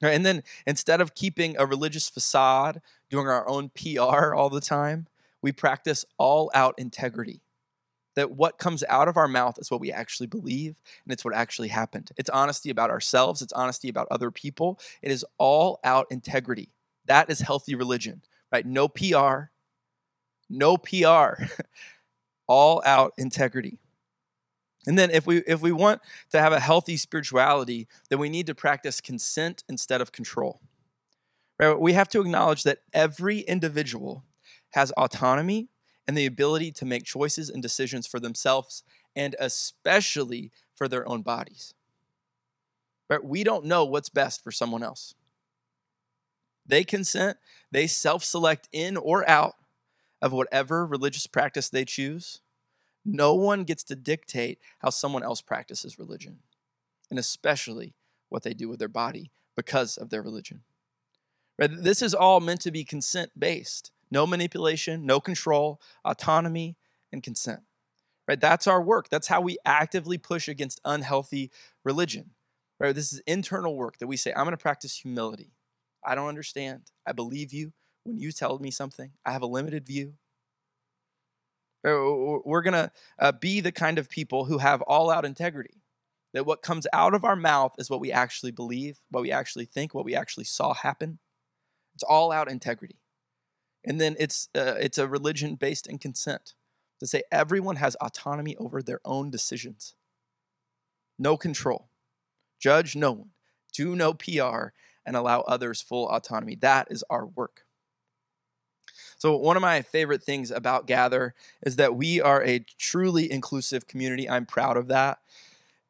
And 0.00 0.26
then 0.26 0.42
instead 0.66 1.00
of 1.00 1.14
keeping 1.14 1.56
a 1.58 1.66
religious 1.66 2.08
facade, 2.08 2.80
doing 3.08 3.28
our 3.28 3.48
own 3.48 3.70
PR 3.70 4.34
all 4.34 4.50
the 4.50 4.60
time, 4.60 5.06
we 5.40 5.52
practice 5.52 6.04
all 6.18 6.50
out 6.54 6.74
integrity. 6.76 7.40
That 8.14 8.32
what 8.32 8.58
comes 8.58 8.84
out 8.88 9.08
of 9.08 9.16
our 9.16 9.28
mouth 9.28 9.58
is 9.58 9.70
what 9.70 9.80
we 9.80 9.90
actually 9.90 10.26
believe, 10.26 10.76
and 11.04 11.12
it's 11.12 11.24
what 11.24 11.34
actually 11.34 11.68
happened. 11.68 12.10
It's 12.16 12.28
honesty 12.30 12.68
about 12.68 12.90
ourselves, 12.90 13.40
it's 13.40 13.52
honesty 13.52 13.88
about 13.88 14.08
other 14.10 14.30
people. 14.30 14.78
It 15.00 15.10
is 15.10 15.24
all 15.38 15.80
out 15.82 16.06
integrity. 16.10 16.72
That 17.06 17.30
is 17.30 17.40
healthy 17.40 17.74
religion, 17.74 18.22
right? 18.52 18.66
No 18.66 18.88
PR, 18.88 19.50
no 20.50 20.76
PR, 20.76 21.44
all 22.46 22.82
out 22.84 23.12
integrity. 23.16 23.78
And 24.86 24.98
then 24.98 25.10
if 25.10 25.26
we 25.26 25.38
if 25.38 25.60
we 25.60 25.72
want 25.72 26.00
to 26.30 26.40
have 26.40 26.52
a 26.52 26.60
healthy 26.60 26.96
spirituality, 26.96 27.86
then 28.10 28.18
we 28.18 28.28
need 28.28 28.46
to 28.46 28.54
practice 28.54 29.00
consent 29.00 29.62
instead 29.68 30.00
of 30.00 30.12
control. 30.12 30.60
Right? 31.58 31.78
We 31.78 31.92
have 31.92 32.08
to 32.08 32.20
acknowledge 32.20 32.64
that 32.64 32.78
every 32.92 33.40
individual 33.40 34.24
has 34.70 34.90
autonomy 34.92 35.68
and 36.06 36.16
the 36.16 36.26
ability 36.26 36.72
to 36.72 36.84
make 36.84 37.04
choices 37.04 37.48
and 37.48 37.62
decisions 37.62 38.06
for 38.06 38.20
themselves 38.20 38.82
and 39.14 39.36
especially 39.38 40.50
for 40.74 40.88
their 40.88 41.08
own 41.08 41.22
bodies. 41.22 41.74
Right? 43.08 43.24
We 43.24 43.44
don't 43.44 43.66
know 43.66 43.84
what's 43.84 44.08
best 44.08 44.42
for 44.42 44.50
someone 44.50 44.82
else. 44.82 45.14
They 46.66 46.84
consent, 46.84 47.36
they 47.70 47.86
self-select 47.86 48.68
in 48.72 48.96
or 48.96 49.28
out 49.28 49.54
of 50.20 50.32
whatever 50.32 50.86
religious 50.86 51.26
practice 51.26 51.68
they 51.68 51.84
choose 51.84 52.40
no 53.04 53.34
one 53.34 53.64
gets 53.64 53.82
to 53.84 53.96
dictate 53.96 54.58
how 54.78 54.90
someone 54.90 55.22
else 55.22 55.40
practices 55.40 55.98
religion, 55.98 56.38
and 57.10 57.18
especially 57.18 57.94
what 58.28 58.42
they 58.42 58.54
do 58.54 58.68
with 58.68 58.78
their 58.78 58.88
body 58.88 59.30
because 59.56 59.96
of 59.96 60.10
their 60.10 60.22
religion. 60.22 60.62
Right? 61.58 61.70
This 61.72 62.00
is 62.00 62.14
all 62.14 62.40
meant 62.40 62.60
to 62.62 62.70
be 62.70 62.84
consent 62.84 63.30
based. 63.38 63.90
No 64.12 64.26
manipulation, 64.26 65.06
no 65.06 65.20
control, 65.20 65.80
autonomy, 66.04 66.76
and 67.10 67.22
consent. 67.22 67.60
Right? 68.28 68.38
That's 68.38 68.66
our 68.66 68.82
work. 68.82 69.08
That's 69.08 69.26
how 69.26 69.40
we 69.40 69.56
actively 69.64 70.18
push 70.18 70.48
against 70.48 70.82
unhealthy 70.84 71.50
religion. 71.82 72.32
Right? 72.78 72.94
This 72.94 73.14
is 73.14 73.22
internal 73.26 73.74
work 73.74 73.98
that 73.98 74.06
we 74.06 74.18
say, 74.18 74.30
I'm 74.32 74.44
going 74.44 74.50
to 74.50 74.58
practice 74.58 74.98
humility. 74.98 75.54
I 76.04 76.14
don't 76.14 76.28
understand. 76.28 76.82
I 77.06 77.12
believe 77.12 77.54
you 77.54 77.72
when 78.04 78.18
you 78.18 78.32
tell 78.32 78.58
me 78.58 78.70
something. 78.70 79.12
I 79.24 79.32
have 79.32 79.42
a 79.42 79.46
limited 79.46 79.86
view. 79.86 80.12
We're 81.82 82.62
going 82.62 82.74
to 82.74 82.92
uh, 83.18 83.32
be 83.32 83.60
the 83.60 83.72
kind 83.72 83.98
of 83.98 84.10
people 84.10 84.44
who 84.44 84.58
have 84.58 84.82
all 84.82 85.10
out 85.10 85.24
integrity. 85.24 85.82
That 86.34 86.46
what 86.46 86.62
comes 86.62 86.86
out 86.92 87.14
of 87.14 87.24
our 87.24 87.36
mouth 87.36 87.74
is 87.78 87.90
what 87.90 88.00
we 88.00 88.12
actually 88.12 88.52
believe, 88.52 89.00
what 89.10 89.22
we 89.22 89.32
actually 89.32 89.64
think, 89.66 89.94
what 89.94 90.04
we 90.04 90.14
actually 90.14 90.44
saw 90.44 90.74
happen. 90.74 91.18
It's 91.94 92.04
all 92.04 92.30
out 92.30 92.50
integrity. 92.50 92.96
And 93.84 94.00
then 94.00 94.16
it's, 94.18 94.48
uh, 94.54 94.74
it's 94.78 94.98
a 94.98 95.08
religion 95.08 95.56
based 95.56 95.86
in 95.86 95.98
consent 95.98 96.54
to 97.00 97.06
say 97.06 97.22
everyone 97.32 97.76
has 97.76 97.96
autonomy 97.96 98.56
over 98.56 98.82
their 98.82 99.00
own 99.04 99.30
decisions. 99.30 99.94
No 101.18 101.36
control. 101.36 101.88
Judge 102.60 102.94
no 102.94 103.12
one. 103.12 103.30
Do 103.72 103.96
no 103.96 104.14
PR 104.14 104.68
and 105.04 105.16
allow 105.16 105.40
others 105.40 105.80
full 105.80 106.08
autonomy. 106.08 106.54
That 106.56 106.88
is 106.90 107.04
our 107.10 107.26
work. 107.26 107.64
So, 109.18 109.36
one 109.36 109.56
of 109.56 109.62
my 109.62 109.82
favorite 109.82 110.22
things 110.22 110.50
about 110.50 110.86
Gather 110.86 111.34
is 111.64 111.76
that 111.76 111.94
we 111.94 112.20
are 112.20 112.42
a 112.44 112.64
truly 112.78 113.30
inclusive 113.30 113.86
community. 113.86 114.28
I'm 114.28 114.46
proud 114.46 114.76
of 114.76 114.88
that. 114.88 115.18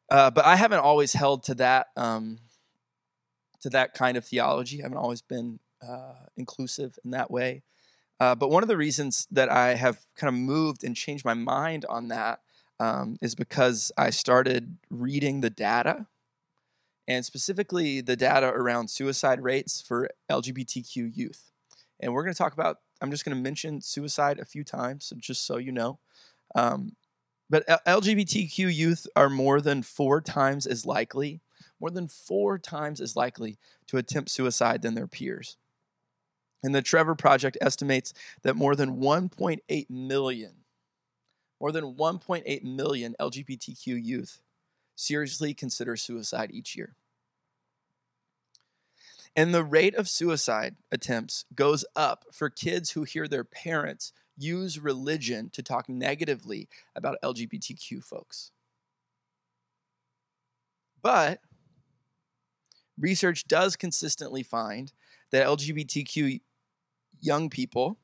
Uh, 0.09 0.29
but 0.29 0.45
I 0.45 0.55
haven't 0.55 0.79
always 0.79 1.13
held 1.13 1.43
to 1.43 1.55
that 1.55 1.87
um, 1.95 2.39
to 3.61 3.69
that 3.71 3.93
kind 3.93 4.17
of 4.17 4.25
theology. 4.25 4.81
I 4.81 4.85
haven't 4.85 4.97
always 4.97 5.21
been 5.21 5.59
uh, 5.81 6.13
inclusive 6.37 6.97
in 7.03 7.11
that 7.11 7.31
way. 7.31 7.63
Uh, 8.23 8.33
but 8.33 8.49
one 8.49 8.63
of 8.63 8.69
the 8.69 8.77
reasons 8.77 9.27
that 9.31 9.51
I 9.51 9.75
have 9.75 9.99
kind 10.15 10.29
of 10.29 10.33
moved 10.33 10.85
and 10.85 10.95
changed 10.95 11.25
my 11.25 11.33
mind 11.33 11.83
on 11.89 12.07
that 12.07 12.39
um, 12.79 13.17
is 13.21 13.35
because 13.35 13.91
I 13.97 14.11
started 14.11 14.77
reading 14.89 15.41
the 15.41 15.49
data, 15.49 16.07
and 17.05 17.25
specifically 17.25 17.99
the 17.99 18.15
data 18.15 18.47
around 18.47 18.89
suicide 18.89 19.41
rates 19.41 19.81
for 19.81 20.07
LGBTQ 20.31 21.13
youth. 21.13 21.51
And 21.99 22.13
we're 22.13 22.23
going 22.23 22.33
to 22.33 22.37
talk 22.37 22.53
about 22.53 22.77
I'm 23.01 23.11
just 23.11 23.25
going 23.25 23.35
to 23.35 23.43
mention 23.43 23.81
suicide 23.81 24.39
a 24.39 24.45
few 24.45 24.63
times, 24.63 25.11
just 25.17 25.45
so 25.45 25.57
you 25.57 25.73
know. 25.73 25.99
Um, 26.55 26.95
but 27.49 27.67
LGBTQ 27.67 28.73
youth 28.73 29.05
are 29.17 29.29
more 29.29 29.59
than 29.59 29.83
four 29.83 30.21
times 30.21 30.65
as 30.65 30.85
likely, 30.85 31.41
more 31.77 31.91
than 31.91 32.07
four 32.07 32.57
times 32.57 33.01
as 33.01 33.17
likely 33.17 33.57
to 33.87 33.97
attempt 33.97 34.31
suicide 34.31 34.81
than 34.81 34.93
their 34.93 35.07
peers. 35.07 35.57
And 36.63 36.73
the 36.73 36.81
Trevor 36.81 37.15
Project 37.15 37.57
estimates 37.61 38.13
that 38.41 38.55
more 38.55 38.75
than 38.75 38.97
1.8 38.97 39.89
million, 39.89 40.53
more 41.59 41.71
than 41.71 41.95
1.8 41.95 42.63
million 42.63 43.15
LGBTQ 43.19 44.03
youth 44.03 44.41
seriously 44.95 45.53
consider 45.53 45.97
suicide 45.97 46.51
each 46.51 46.75
year. 46.75 46.95
And 49.35 49.53
the 49.53 49.63
rate 49.63 49.95
of 49.95 50.07
suicide 50.07 50.75
attempts 50.91 51.45
goes 51.55 51.83
up 51.95 52.25
for 52.31 52.49
kids 52.49 52.91
who 52.91 53.03
hear 53.03 53.27
their 53.27 53.43
parents 53.43 54.13
use 54.37 54.79
religion 54.79 55.49
to 55.53 55.63
talk 55.63 55.89
negatively 55.89 56.69
about 56.95 57.17
LGBTQ 57.23 58.03
folks. 58.03 58.51
But 61.01 61.39
research 62.97 63.47
does 63.47 63.75
consistently 63.75 64.43
find 64.43 64.93
that 65.31 65.47
LGBTQ 65.47 66.41
young 67.23 67.49
people 67.49 67.99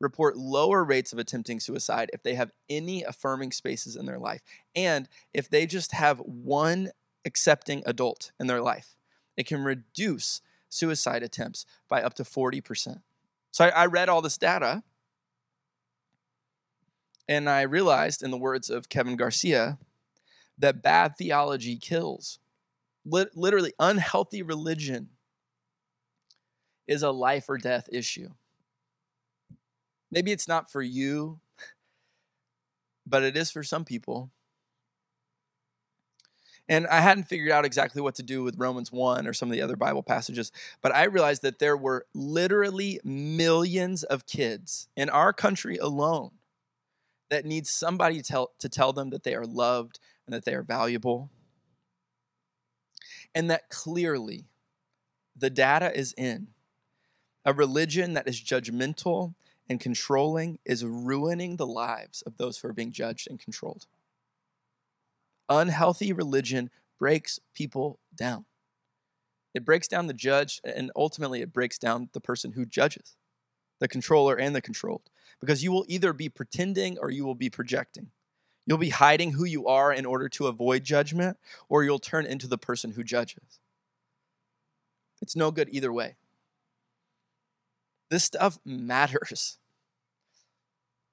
report 0.00 0.36
lower 0.36 0.84
rates 0.84 1.12
of 1.12 1.18
attempting 1.18 1.60
suicide 1.60 2.10
if 2.12 2.22
they 2.22 2.34
have 2.34 2.50
any 2.68 3.02
affirming 3.02 3.52
spaces 3.52 3.94
in 3.96 4.04
their 4.04 4.18
life 4.18 4.42
and 4.74 5.08
if 5.32 5.48
they 5.48 5.64
just 5.64 5.92
have 5.92 6.18
one 6.18 6.90
accepting 7.24 7.82
adult 7.86 8.32
in 8.40 8.48
their 8.48 8.60
life. 8.60 8.96
It 9.36 9.46
can 9.46 9.62
reduce 9.62 10.40
suicide 10.68 11.22
attempts 11.22 11.64
by 11.88 12.02
up 12.02 12.14
to 12.14 12.24
40%. 12.24 13.02
So 13.52 13.64
I, 13.66 13.68
I 13.68 13.86
read 13.86 14.08
all 14.08 14.22
this 14.22 14.38
data 14.38 14.82
and 17.28 17.48
I 17.48 17.62
realized, 17.62 18.22
in 18.22 18.30
the 18.30 18.36
words 18.36 18.68
of 18.68 18.88
Kevin 18.88 19.16
Garcia, 19.16 19.78
that 20.58 20.82
bad 20.82 21.16
theology 21.16 21.76
kills. 21.76 22.38
literally, 23.04 23.72
unhealthy 23.78 24.42
religion 24.42 25.10
is 26.86 27.02
a 27.02 27.10
life 27.10 27.48
or 27.48 27.58
death 27.58 27.88
issue. 27.92 28.30
Maybe 30.12 30.30
it's 30.30 30.46
not 30.46 30.70
for 30.70 30.82
you, 30.82 31.40
but 33.06 33.22
it 33.22 33.36
is 33.36 33.50
for 33.50 33.62
some 33.62 33.86
people. 33.86 34.30
And 36.68 36.86
I 36.86 37.00
hadn't 37.00 37.24
figured 37.24 37.50
out 37.50 37.64
exactly 37.64 38.00
what 38.00 38.14
to 38.16 38.22
do 38.22 38.44
with 38.44 38.58
Romans 38.58 38.92
1 38.92 39.26
or 39.26 39.32
some 39.32 39.48
of 39.48 39.52
the 39.52 39.62
other 39.62 39.74
Bible 39.74 40.02
passages, 40.02 40.52
but 40.82 40.94
I 40.94 41.04
realized 41.04 41.42
that 41.42 41.58
there 41.58 41.76
were 41.76 42.06
literally 42.14 43.00
millions 43.02 44.04
of 44.04 44.26
kids 44.26 44.88
in 44.96 45.10
our 45.10 45.32
country 45.32 45.78
alone 45.78 46.30
that 47.30 47.46
need 47.46 47.66
somebody 47.66 48.18
to 48.18 48.22
tell, 48.22 48.50
to 48.60 48.68
tell 48.68 48.92
them 48.92 49.10
that 49.10 49.24
they 49.24 49.34
are 49.34 49.46
loved 49.46 49.98
and 50.26 50.34
that 50.34 50.44
they 50.44 50.54
are 50.54 50.62
valuable. 50.62 51.30
And 53.34 53.50
that 53.50 53.70
clearly 53.70 54.44
the 55.34 55.50
data 55.50 55.90
is 55.98 56.14
in. 56.18 56.48
A 57.44 57.52
religion 57.52 58.12
that 58.12 58.28
is 58.28 58.40
judgmental 58.40 59.34
and 59.72 59.80
controlling 59.80 60.58
is 60.64 60.84
ruining 60.84 61.56
the 61.56 61.66
lives 61.66 62.22
of 62.22 62.36
those 62.36 62.58
who 62.58 62.68
are 62.68 62.72
being 62.72 62.92
judged 62.92 63.28
and 63.28 63.40
controlled. 63.40 63.86
Unhealthy 65.48 66.12
religion 66.12 66.70
breaks 66.98 67.40
people 67.54 67.98
down. 68.14 68.44
It 69.54 69.64
breaks 69.64 69.88
down 69.88 70.06
the 70.06 70.14
judge, 70.14 70.60
and 70.64 70.92
ultimately, 70.94 71.42
it 71.42 71.52
breaks 71.52 71.78
down 71.78 72.10
the 72.12 72.20
person 72.20 72.52
who 72.52 72.64
judges, 72.64 73.16
the 73.80 73.88
controller 73.88 74.36
and 74.36 74.54
the 74.54 74.62
controlled, 74.62 75.10
because 75.40 75.64
you 75.64 75.72
will 75.72 75.84
either 75.88 76.12
be 76.12 76.28
pretending 76.28 76.98
or 76.98 77.10
you 77.10 77.24
will 77.24 77.34
be 77.34 77.50
projecting. 77.50 78.10
You'll 78.66 78.78
be 78.78 78.90
hiding 78.90 79.32
who 79.32 79.44
you 79.44 79.66
are 79.66 79.92
in 79.92 80.06
order 80.06 80.28
to 80.30 80.46
avoid 80.46 80.84
judgment, 80.84 81.36
or 81.68 81.82
you'll 81.82 81.98
turn 81.98 82.24
into 82.24 82.46
the 82.46 82.58
person 82.58 82.92
who 82.92 83.02
judges. 83.02 83.58
It's 85.20 85.36
no 85.36 85.50
good 85.50 85.68
either 85.72 85.92
way. 85.92 86.16
This 88.10 88.24
stuff 88.24 88.58
matters. 88.64 89.58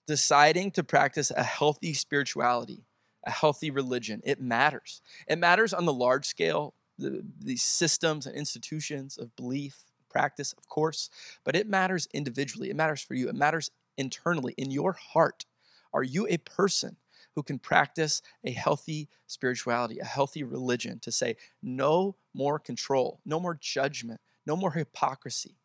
Deciding 0.09 0.71
to 0.71 0.83
practice 0.83 1.29
a 1.29 1.43
healthy 1.43 1.93
spirituality, 1.93 2.83
a 3.27 3.29
healthy 3.29 3.69
religion, 3.69 4.23
it 4.25 4.41
matters. 4.41 5.03
It 5.27 5.37
matters 5.37 5.71
on 5.71 5.85
the 5.85 5.93
large 5.93 6.25
scale, 6.25 6.73
the, 6.97 7.55
systems 7.57 8.25
and 8.25 8.35
institutions 8.35 9.19
of 9.19 9.35
belief, 9.35 9.83
practice, 10.09 10.51
of 10.53 10.67
course, 10.67 11.11
but 11.43 11.55
it 11.55 11.69
matters 11.69 12.07
individually. 12.11 12.71
It 12.71 12.75
matters 12.75 13.03
for 13.03 13.13
you. 13.13 13.29
It 13.29 13.35
matters 13.35 13.69
internally 13.99 14.55
in 14.57 14.71
your 14.71 14.93
heart. 14.93 15.45
Are 15.93 16.01
you 16.01 16.25
a 16.27 16.37
person 16.37 16.97
who 17.35 17.43
can 17.43 17.59
practice 17.59 18.23
a 18.43 18.49
healthy 18.49 19.09
spirituality, 19.27 19.99
a 19.99 20.05
healthy 20.05 20.41
religion 20.41 20.97
to 21.01 21.11
say, 21.11 21.35
no 21.61 22.15
more 22.33 22.57
control, 22.57 23.19
no 23.25 23.39
more 23.39 23.59
judgment, 23.61 24.21
no 24.47 24.55
more 24.55 24.71
hypocrisy? 24.71 25.58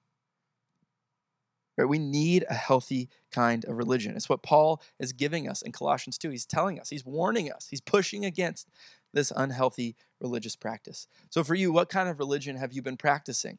Right? 1.76 1.88
We 1.88 1.98
need 1.98 2.44
a 2.48 2.54
healthy 2.54 3.08
kind 3.32 3.64
of 3.64 3.76
religion. 3.76 4.16
It's 4.16 4.28
what 4.28 4.42
Paul 4.42 4.80
is 5.00 5.12
giving 5.12 5.48
us 5.48 5.62
in 5.62 5.72
Colossians 5.72 6.18
2. 6.18 6.30
He's 6.30 6.46
telling 6.46 6.78
us, 6.78 6.90
he's 6.90 7.04
warning 7.04 7.50
us, 7.50 7.66
he's 7.68 7.80
pushing 7.80 8.24
against 8.24 8.68
this 9.12 9.32
unhealthy 9.34 9.96
religious 10.20 10.56
practice. 10.56 11.06
So, 11.30 11.42
for 11.44 11.54
you, 11.54 11.72
what 11.72 11.88
kind 11.88 12.08
of 12.08 12.18
religion 12.18 12.56
have 12.56 12.72
you 12.72 12.82
been 12.82 12.96
practicing? 12.96 13.58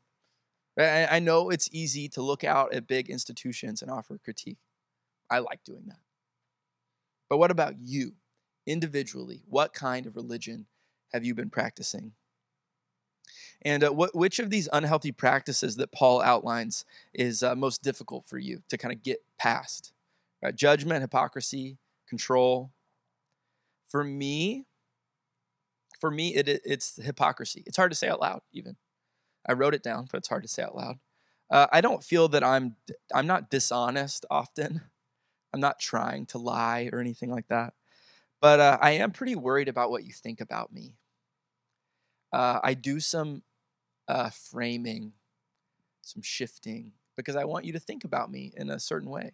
I 0.77 1.19
know 1.19 1.49
it's 1.49 1.69
easy 1.71 2.09
to 2.09 2.21
look 2.21 2.43
out 2.43 2.73
at 2.73 2.87
big 2.87 3.09
institutions 3.09 3.81
and 3.81 3.89
offer 3.89 4.17
critique. 4.17 4.57
I 5.29 5.39
like 5.39 5.63
doing 5.63 5.83
that. 5.87 5.99
But 7.29 7.37
what 7.37 7.49
about 7.49 7.75
you 7.81 8.15
individually? 8.67 9.41
What 9.47 9.73
kind 9.73 10.05
of 10.05 10.17
religion 10.17 10.67
have 11.13 11.23
you 11.23 11.33
been 11.33 11.49
practicing? 11.49 12.11
And 13.61 13.83
uh, 13.83 13.91
which 13.91 14.39
of 14.39 14.49
these 14.49 14.69
unhealthy 14.71 15.11
practices 15.11 15.75
that 15.77 15.91
Paul 15.91 16.21
outlines 16.21 16.85
is 17.13 17.41
uh, 17.41 17.55
most 17.55 17.81
difficult 17.81 18.25
for 18.25 18.37
you 18.37 18.61
to 18.69 18.77
kind 18.77 18.93
of 18.93 19.01
get 19.01 19.23
past? 19.37 19.91
Right? 20.43 20.55
Judgment, 20.55 21.01
hypocrisy, 21.01 21.77
control. 22.07 22.71
For 23.89 24.03
me, 24.03 24.65
for 25.99 26.11
me, 26.11 26.35
it, 26.35 26.47
it's 26.47 26.97
hypocrisy. 27.01 27.63
It's 27.65 27.77
hard 27.77 27.91
to 27.91 27.97
say 27.97 28.07
out 28.07 28.21
loud, 28.21 28.41
even. 28.53 28.75
I 29.47 29.53
wrote 29.53 29.73
it 29.73 29.83
down, 29.83 30.07
but 30.11 30.17
it's 30.19 30.27
hard 30.27 30.43
to 30.43 30.49
say 30.49 30.63
out 30.63 30.75
loud. 30.75 30.99
Uh, 31.49 31.67
I 31.71 31.81
don't 31.81 32.03
feel 32.03 32.27
that 32.29 32.43
I'm 32.43 32.75
I'm 33.13 33.27
not 33.27 33.49
dishonest 33.51 34.25
often. 34.31 34.81
I'm 35.53 35.59
not 35.59 35.79
trying 35.79 36.25
to 36.27 36.37
lie 36.37 36.89
or 36.91 36.99
anything 36.99 37.31
like 37.31 37.47
that. 37.47 37.73
But 38.41 38.59
uh, 38.59 38.77
I 38.81 38.91
am 38.91 39.11
pretty 39.11 39.35
worried 39.35 39.69
about 39.69 39.89
what 39.89 40.03
you 40.03 40.13
think 40.13 40.41
about 40.41 40.73
me. 40.73 40.95
Uh, 42.31 42.59
I 42.63 42.73
do 42.73 42.99
some 42.99 43.43
uh, 44.07 44.29
framing, 44.29 45.13
some 46.01 46.21
shifting, 46.21 46.91
because 47.15 47.35
I 47.35 47.45
want 47.45 47.65
you 47.65 47.73
to 47.73 47.79
think 47.79 48.03
about 48.03 48.31
me 48.31 48.53
in 48.55 48.69
a 48.69 48.79
certain 48.79 49.09
way. 49.09 49.33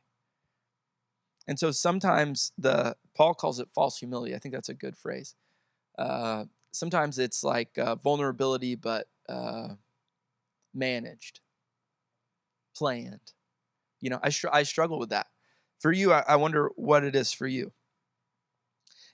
And 1.48 1.60
so 1.60 1.72
sometimes 1.72 2.52
the 2.58 2.96
Paul 3.16 3.34
calls 3.34 3.60
it 3.60 3.70
false 3.74 3.98
humility. 3.98 4.36
I 4.36 4.40
think 4.40 4.54
that's 4.54 4.70
a 4.70 4.74
good 4.74 4.96
phrase. 4.96 5.36
Uh, 5.98 6.46
sometimes 6.72 7.20
it's 7.20 7.44
like 7.44 7.78
uh, 7.78 7.96
vulnerability, 7.96 8.76
but 8.76 9.08
uh, 9.28 9.70
managed, 10.74 11.40
planned. 12.76 13.34
You 14.00 14.12
know, 14.12 14.20
I, 14.24 14.30
str- 14.30 14.48
I 14.52 14.64
struggle 14.64 15.00
with 15.00 15.10
that. 15.10 15.28
For 15.80 15.92
you, 15.92 16.14
I, 16.14 16.24
I 16.28 16.36
wonder 16.36 16.72
what 16.76 17.04
it 17.04 17.16
is 17.16 17.34
for 17.34 17.48
you. 17.48 17.72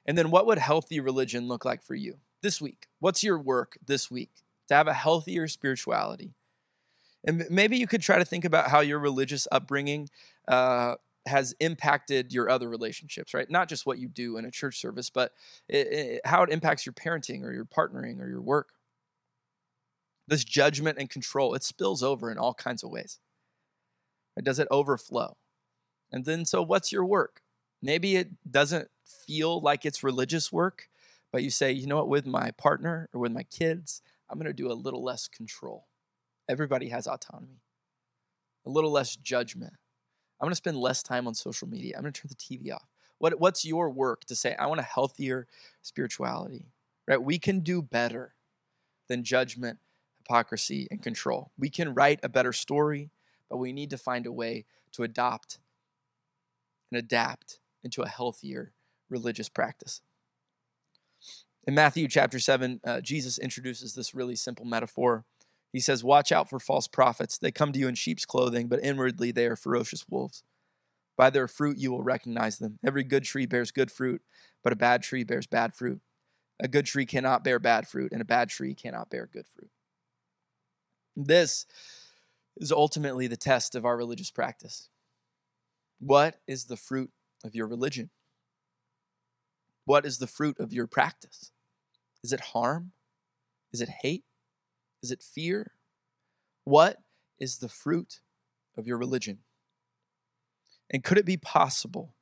And 0.05 0.17
then 0.17 0.31
what 0.31 0.45
would 0.45 0.57
healthy 0.57 0.99
religion 0.99 1.47
look 1.47 1.65
like 1.65 1.83
for 1.83 1.95
you 1.95 2.19
this 2.47 2.61
week? 2.61 2.87
What's 2.99 3.23
your 3.23 3.37
work 3.37 3.77
this 3.85 4.09
week 4.09 4.31
to 4.69 4.73
have 4.73 4.87
a 4.87 4.93
healthier 4.93 5.49
spirituality? 5.49 6.33
And 7.25 7.45
maybe 7.49 7.75
you 7.75 7.87
could 7.87 8.01
try 8.01 8.19
to 8.19 8.23
think 8.23 8.45
about 8.45 8.69
how 8.69 8.79
your 8.79 8.99
religious 8.99 9.49
upbringing 9.51 10.07
uh, 10.47 10.95
has 11.25 11.53
impacted 11.59 12.31
your 12.31 12.49
other 12.49 12.69
relationships, 12.69 13.33
right? 13.33 13.49
Not 13.49 13.67
just 13.67 13.85
what 13.85 13.99
you 13.99 14.07
do 14.07 14.37
in 14.37 14.45
a 14.45 14.51
church 14.51 14.79
service, 14.79 15.09
but 15.09 15.33
it, 15.67 15.87
it, 15.87 16.21
how 16.23 16.41
it 16.43 16.49
impacts 16.49 16.85
your 16.85 16.93
parenting 16.93 17.43
or 17.43 17.51
your 17.51 17.65
partnering 17.65 18.21
or 18.21 18.29
your 18.29 18.39
work. 18.39 18.69
This 20.25 20.45
judgment 20.45 20.97
and 20.97 21.09
control, 21.09 21.53
it 21.53 21.65
spills 21.65 22.01
over 22.01 22.31
in 22.31 22.37
all 22.37 22.53
kinds 22.53 22.81
of 22.81 22.91
ways. 22.91 23.19
Does 24.41 24.57
it 24.57 24.69
overflow? 24.71 25.35
And 26.13 26.23
then, 26.23 26.45
so 26.45 26.61
what's 26.61 26.93
your 26.93 27.03
work? 27.03 27.41
Maybe 27.81 28.15
it 28.15 28.29
doesn't 28.49 28.87
feel 29.25 29.59
like 29.59 29.85
it's 29.85 30.01
religious 30.01 30.49
work, 30.49 30.87
but 31.37 31.43
you 31.43 31.51
say, 31.51 31.71
you 31.71 31.85
know 31.85 31.97
what, 31.97 32.09
with 32.09 32.25
my 32.25 32.49
partner 32.49 33.09
or 33.13 33.21
with 33.21 33.31
my 33.31 33.43
kids, 33.43 34.01
I'm 34.27 34.39
going 34.39 34.47
to 34.47 34.53
do 34.53 34.71
a 34.71 34.73
little 34.73 35.03
less 35.03 35.27
control. 35.27 35.85
Everybody 36.49 36.89
has 36.89 37.05
autonomy, 37.05 37.61
a 38.65 38.71
little 38.71 38.89
less 38.89 39.15
judgment. 39.15 39.73
I'm 40.41 40.45
going 40.45 40.53
to 40.53 40.55
spend 40.55 40.77
less 40.77 41.03
time 41.03 41.27
on 41.27 41.35
social 41.35 41.67
media. 41.67 41.93
I'm 41.95 42.01
going 42.01 42.11
to 42.11 42.21
turn 42.21 42.31
the 42.31 42.35
TV 42.35 42.73
off. 42.73 42.87
What, 43.19 43.39
what's 43.39 43.63
your 43.63 43.91
work 43.91 44.25
to 44.25 44.35
say, 44.35 44.55
I 44.55 44.65
want 44.65 44.79
a 44.79 44.83
healthier 44.83 45.45
spirituality? 45.83 46.71
Right? 47.07 47.21
We 47.21 47.37
can 47.37 47.59
do 47.59 47.83
better 47.83 48.33
than 49.07 49.23
judgment, 49.23 49.77
hypocrisy, 50.17 50.87
and 50.89 51.03
control. 51.03 51.51
We 51.55 51.69
can 51.69 51.93
write 51.93 52.19
a 52.23 52.29
better 52.29 52.51
story, 52.51 53.11
but 53.47 53.57
we 53.57 53.73
need 53.73 53.91
to 53.91 53.97
find 53.99 54.25
a 54.25 54.31
way 54.31 54.65
to 54.93 55.03
adopt 55.03 55.59
and 56.91 56.97
adapt 56.97 57.59
into 57.83 58.01
a 58.01 58.07
healthier 58.09 58.73
religious 59.07 59.49
practice. 59.49 60.01
In 61.67 61.75
Matthew 61.75 62.07
chapter 62.07 62.39
7, 62.39 62.79
uh, 62.85 63.01
Jesus 63.01 63.37
introduces 63.37 63.93
this 63.93 64.15
really 64.15 64.37
simple 64.37 64.63
metaphor. 64.63 65.25
He 65.73 65.81
says, 65.81 66.01
Watch 66.01 66.31
out 66.31 66.49
for 66.49 66.59
false 66.59 66.87
prophets. 66.87 67.37
They 67.37 67.51
come 67.51 67.73
to 67.73 67.79
you 67.79 67.89
in 67.89 67.95
sheep's 67.95 68.25
clothing, 68.25 68.69
but 68.69 68.81
inwardly 68.81 69.31
they 69.31 69.47
are 69.47 69.57
ferocious 69.57 70.05
wolves. 70.09 70.43
By 71.17 71.29
their 71.29 71.49
fruit 71.49 71.77
you 71.77 71.91
will 71.91 72.03
recognize 72.03 72.57
them. 72.57 72.79
Every 72.85 73.03
good 73.03 73.25
tree 73.25 73.45
bears 73.45 73.71
good 73.71 73.91
fruit, 73.91 74.21
but 74.63 74.71
a 74.71 74.77
bad 74.77 75.03
tree 75.03 75.25
bears 75.25 75.45
bad 75.45 75.73
fruit. 75.75 75.99
A 76.57 76.69
good 76.69 76.85
tree 76.85 77.05
cannot 77.05 77.43
bear 77.43 77.59
bad 77.59 77.85
fruit, 77.85 78.13
and 78.13 78.21
a 78.21 78.25
bad 78.25 78.47
tree 78.49 78.73
cannot 78.73 79.09
bear 79.09 79.29
good 79.31 79.45
fruit. 79.45 79.69
This 81.17 81.65
is 82.55 82.71
ultimately 82.71 83.27
the 83.27 83.35
test 83.35 83.75
of 83.75 83.83
our 83.83 83.97
religious 83.97 84.31
practice. 84.31 84.87
What 85.99 86.39
is 86.47 86.65
the 86.65 86.77
fruit 86.77 87.11
of 87.43 87.55
your 87.55 87.67
religion? 87.67 88.09
What 89.83 90.05
is 90.05 90.19
the 90.19 90.27
fruit 90.27 90.59
of 90.59 90.71
your 90.71 90.87
practice? 90.87 91.51
Is 92.23 92.33
it 92.33 92.39
harm? 92.39 92.91
Is 93.71 93.81
it 93.81 93.89
hate? 94.01 94.23
Is 95.01 95.11
it 95.11 95.21
fear? 95.21 95.71
What 96.63 96.97
is 97.39 97.57
the 97.57 97.69
fruit 97.69 98.19
of 98.77 98.87
your 98.87 98.97
religion? 98.97 99.39
And 100.89 101.03
could 101.03 101.17
it 101.17 101.25
be 101.25 101.37
possible? 101.37 102.13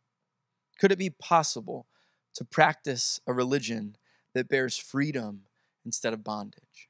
Could 0.80 0.92
it 0.92 0.98
be 0.98 1.10
possible 1.10 1.88
to 2.34 2.44
practice 2.44 3.20
a 3.28 3.34
religion 3.34 3.96
that 4.34 4.50
bears 4.50 4.78
freedom 4.78 5.44
instead 5.86 6.14
of 6.14 6.24
bondage? 6.24 6.90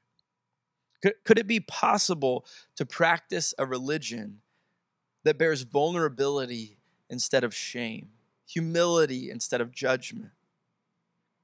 Could, 1.02 1.14
could 1.24 1.38
it 1.38 1.46
be 1.46 1.60
possible 1.60 2.44
to 2.76 2.86
practice 2.86 3.54
a 3.58 3.66
religion 3.66 4.40
that 5.24 5.38
bears 5.38 5.62
vulnerability 5.62 6.78
instead 7.08 7.44
of 7.44 7.54
shame, 7.54 8.08
humility 8.46 9.30
instead 9.30 9.60
of 9.60 9.70
judgment, 9.70 10.30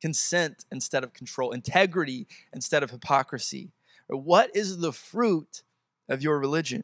consent 0.02 0.64
instead 0.72 1.04
of 1.04 1.14
control, 1.14 1.52
integrity 1.52 2.26
instead 2.52 2.82
of 2.82 2.90
hypocrisy. 2.90 3.70
What 4.08 4.54
is 4.54 4.78
the 4.78 4.92
fruit 4.92 5.62
of 6.08 6.22
your 6.22 6.40
religion? 6.40 6.82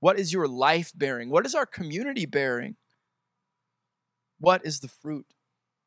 What 0.00 0.18
is 0.18 0.32
your 0.32 0.48
life 0.48 0.90
bearing? 0.94 1.28
What 1.28 1.44
is 1.44 1.54
our 1.54 1.66
community 1.66 2.24
bearing? 2.24 2.76
What 4.40 4.64
is 4.64 4.80
the 4.80 4.88
fruit 4.88 5.26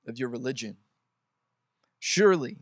of 0.08 0.20
your 0.20 0.30
religion? 0.30 0.78
Surely 2.00 2.60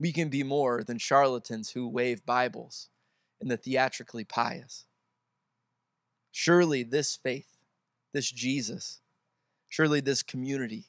we 0.00 0.12
can 0.12 0.28
be 0.28 0.42
more 0.42 0.82
than 0.82 0.98
charlatans 0.98 1.70
who 1.70 1.88
wave 1.88 2.26
Bibles 2.26 2.88
and 3.40 3.48
the 3.48 3.56
theatrically 3.56 4.24
pious. 4.24 4.84
Surely 6.32 6.82
this 6.82 7.16
faith, 7.16 7.56
this 8.12 8.30
Jesus, 8.32 9.00
surely 9.68 10.00
this 10.00 10.24
community 10.24 10.86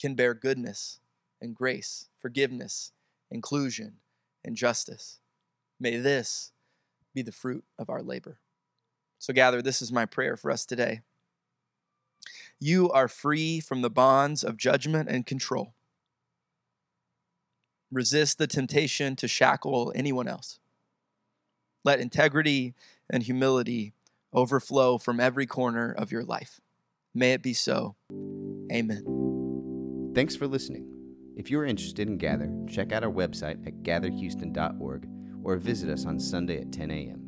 can 0.00 0.14
bear 0.14 0.32
goodness 0.32 1.00
and 1.40 1.54
grace, 1.54 2.08
forgiveness, 2.18 2.92
inclusion, 3.30 3.94
and 4.44 4.56
justice. 4.56 5.20
May 5.78 5.96
this 5.96 6.52
be 7.14 7.22
the 7.22 7.32
fruit 7.32 7.64
of 7.78 7.90
our 7.90 8.02
labor. 8.02 8.38
So, 9.18 9.32
gather, 9.32 9.62
this 9.62 9.80
is 9.80 9.92
my 9.92 10.06
prayer 10.06 10.36
for 10.36 10.50
us 10.50 10.66
today. 10.66 11.00
You 12.58 12.90
are 12.90 13.08
free 13.08 13.60
from 13.60 13.82
the 13.82 13.90
bonds 13.90 14.42
of 14.42 14.56
judgment 14.56 15.08
and 15.08 15.26
control. 15.26 15.74
Resist 17.90 18.38
the 18.38 18.46
temptation 18.46 19.16
to 19.16 19.28
shackle 19.28 19.92
anyone 19.94 20.28
else. 20.28 20.58
Let 21.84 22.00
integrity 22.00 22.74
and 23.08 23.22
humility 23.22 23.94
overflow 24.32 24.98
from 24.98 25.20
every 25.20 25.46
corner 25.46 25.92
of 25.92 26.10
your 26.10 26.24
life. 26.24 26.60
May 27.14 27.32
it 27.32 27.42
be 27.42 27.54
so. 27.54 27.94
Amen. 28.72 30.12
Thanks 30.14 30.34
for 30.34 30.46
listening. 30.46 30.95
If 31.36 31.50
you're 31.50 31.66
interested 31.66 32.08
in 32.08 32.16
Gather, 32.16 32.50
check 32.66 32.92
out 32.92 33.04
our 33.04 33.10
website 33.10 33.64
at 33.66 33.82
gatherhouston.org 33.82 35.06
or 35.44 35.56
visit 35.58 35.90
us 35.90 36.06
on 36.06 36.18
Sunday 36.18 36.62
at 36.62 36.72
10 36.72 36.90
a.m. 36.90 37.25